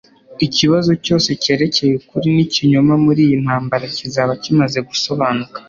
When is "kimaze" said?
4.43-4.79